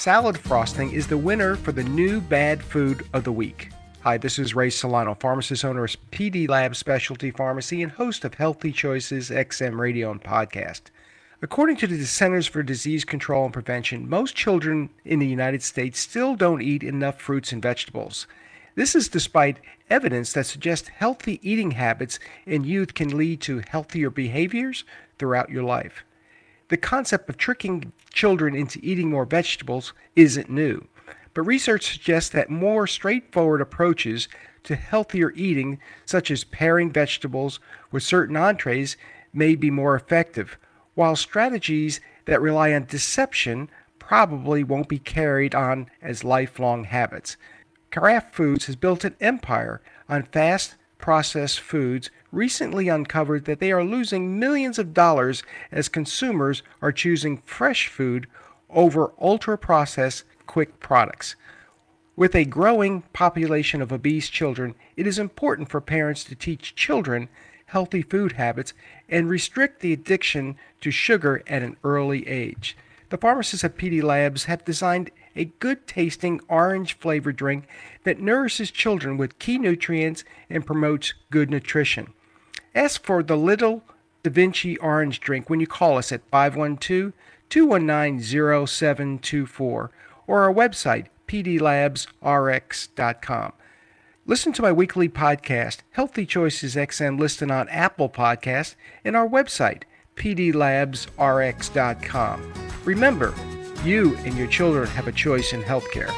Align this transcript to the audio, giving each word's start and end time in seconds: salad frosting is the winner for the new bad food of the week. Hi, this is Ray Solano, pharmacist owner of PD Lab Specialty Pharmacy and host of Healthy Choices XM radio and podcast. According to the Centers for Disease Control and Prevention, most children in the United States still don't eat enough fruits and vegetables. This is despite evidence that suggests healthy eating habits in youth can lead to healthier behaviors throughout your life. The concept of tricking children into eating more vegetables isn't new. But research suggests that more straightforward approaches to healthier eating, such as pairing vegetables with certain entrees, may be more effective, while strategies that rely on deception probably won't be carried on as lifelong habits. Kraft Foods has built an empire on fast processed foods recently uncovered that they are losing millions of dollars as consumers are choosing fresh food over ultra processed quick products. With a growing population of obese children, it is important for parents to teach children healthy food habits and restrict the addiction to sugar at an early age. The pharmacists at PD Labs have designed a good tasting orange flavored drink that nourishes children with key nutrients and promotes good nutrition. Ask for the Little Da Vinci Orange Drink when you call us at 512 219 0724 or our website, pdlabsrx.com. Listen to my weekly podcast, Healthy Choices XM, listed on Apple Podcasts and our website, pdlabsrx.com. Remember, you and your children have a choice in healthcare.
salad 0.00 0.38
frosting 0.38 0.90
is 0.92 1.06
the 1.06 1.18
winner 1.18 1.54
for 1.56 1.72
the 1.72 1.84
new 1.84 2.22
bad 2.22 2.62
food 2.62 3.06
of 3.12 3.22
the 3.22 3.30
week. 3.30 3.68
Hi, 4.00 4.16
this 4.16 4.38
is 4.38 4.54
Ray 4.54 4.70
Solano, 4.70 5.14
pharmacist 5.14 5.62
owner 5.62 5.84
of 5.84 5.94
PD 6.10 6.48
Lab 6.48 6.74
Specialty 6.74 7.30
Pharmacy 7.30 7.82
and 7.82 7.92
host 7.92 8.24
of 8.24 8.32
Healthy 8.32 8.72
Choices 8.72 9.28
XM 9.28 9.78
radio 9.78 10.10
and 10.10 10.24
podcast. 10.24 10.84
According 11.42 11.76
to 11.76 11.86
the 11.86 12.02
Centers 12.06 12.46
for 12.46 12.62
Disease 12.62 13.04
Control 13.04 13.44
and 13.44 13.52
Prevention, 13.52 14.08
most 14.08 14.34
children 14.34 14.88
in 15.04 15.18
the 15.18 15.26
United 15.26 15.62
States 15.62 16.00
still 16.00 16.34
don't 16.34 16.62
eat 16.62 16.82
enough 16.82 17.20
fruits 17.20 17.52
and 17.52 17.60
vegetables. 17.60 18.26
This 18.76 18.94
is 18.94 19.06
despite 19.06 19.60
evidence 19.90 20.32
that 20.32 20.46
suggests 20.46 20.88
healthy 20.88 21.38
eating 21.42 21.72
habits 21.72 22.18
in 22.46 22.64
youth 22.64 22.94
can 22.94 23.14
lead 23.14 23.42
to 23.42 23.62
healthier 23.68 24.08
behaviors 24.08 24.82
throughout 25.18 25.50
your 25.50 25.64
life. 25.64 26.04
The 26.70 26.76
concept 26.76 27.28
of 27.28 27.36
tricking 27.36 27.92
children 28.12 28.54
into 28.54 28.78
eating 28.80 29.10
more 29.10 29.24
vegetables 29.24 29.92
isn't 30.14 30.48
new. 30.48 30.86
But 31.34 31.42
research 31.42 31.84
suggests 31.90 32.30
that 32.30 32.48
more 32.48 32.86
straightforward 32.86 33.60
approaches 33.60 34.28
to 34.62 34.76
healthier 34.76 35.32
eating, 35.34 35.80
such 36.06 36.30
as 36.30 36.44
pairing 36.44 36.92
vegetables 36.92 37.58
with 37.90 38.04
certain 38.04 38.36
entrees, 38.36 38.96
may 39.32 39.56
be 39.56 39.68
more 39.68 39.96
effective, 39.96 40.58
while 40.94 41.16
strategies 41.16 42.00
that 42.26 42.40
rely 42.40 42.72
on 42.72 42.84
deception 42.84 43.68
probably 43.98 44.62
won't 44.62 44.88
be 44.88 45.00
carried 45.00 45.56
on 45.56 45.90
as 46.00 46.22
lifelong 46.22 46.84
habits. 46.84 47.36
Kraft 47.90 48.32
Foods 48.32 48.66
has 48.66 48.76
built 48.76 49.04
an 49.04 49.16
empire 49.20 49.80
on 50.08 50.22
fast 50.22 50.76
processed 50.98 51.58
foods 51.58 52.10
recently 52.32 52.88
uncovered 52.88 53.44
that 53.44 53.60
they 53.60 53.72
are 53.72 53.84
losing 53.84 54.38
millions 54.38 54.78
of 54.78 54.94
dollars 54.94 55.42
as 55.72 55.88
consumers 55.88 56.62
are 56.80 56.92
choosing 56.92 57.38
fresh 57.38 57.88
food 57.88 58.26
over 58.68 59.12
ultra 59.20 59.58
processed 59.58 60.24
quick 60.46 60.80
products. 60.80 61.36
With 62.16 62.34
a 62.34 62.44
growing 62.44 63.02
population 63.12 63.80
of 63.80 63.92
obese 63.92 64.28
children, 64.28 64.74
it 64.96 65.06
is 65.06 65.18
important 65.18 65.68
for 65.68 65.80
parents 65.80 66.24
to 66.24 66.34
teach 66.34 66.74
children 66.74 67.28
healthy 67.66 68.02
food 68.02 68.32
habits 68.32 68.74
and 69.08 69.28
restrict 69.28 69.80
the 69.80 69.92
addiction 69.92 70.56
to 70.80 70.90
sugar 70.90 71.42
at 71.46 71.62
an 71.62 71.76
early 71.84 72.26
age. 72.28 72.76
The 73.10 73.16
pharmacists 73.16 73.64
at 73.64 73.76
PD 73.76 74.02
Labs 74.02 74.44
have 74.44 74.64
designed 74.64 75.10
a 75.34 75.46
good 75.46 75.86
tasting 75.86 76.40
orange 76.48 76.94
flavored 76.94 77.36
drink 77.36 77.66
that 78.04 78.20
nourishes 78.20 78.70
children 78.70 79.16
with 79.16 79.38
key 79.38 79.58
nutrients 79.58 80.24
and 80.48 80.66
promotes 80.66 81.14
good 81.30 81.50
nutrition. 81.50 82.12
Ask 82.74 83.04
for 83.04 83.22
the 83.22 83.36
Little 83.36 83.84
Da 84.22 84.30
Vinci 84.30 84.78
Orange 84.78 85.20
Drink 85.20 85.50
when 85.50 85.60
you 85.60 85.66
call 85.66 85.98
us 85.98 86.10
at 86.12 86.22
512 86.30 87.12
219 87.48 88.66
0724 88.66 89.90
or 90.26 90.42
our 90.42 90.52
website, 90.54 91.06
pdlabsrx.com. 91.26 93.52
Listen 94.26 94.52
to 94.52 94.60
my 94.62 94.70
weekly 94.70 95.08
podcast, 95.08 95.78
Healthy 95.90 96.26
Choices 96.26 96.76
XM, 96.76 97.18
listed 97.18 97.50
on 97.50 97.68
Apple 97.70 98.08
Podcasts 98.08 98.76
and 99.04 99.16
our 99.16 99.26
website, 99.26 99.82
pdlabsrx.com. 100.14 102.54
Remember, 102.84 103.34
you 103.82 104.16
and 104.18 104.36
your 104.36 104.46
children 104.46 104.86
have 104.88 105.08
a 105.08 105.12
choice 105.12 105.52
in 105.52 105.62
healthcare. 105.62 106.12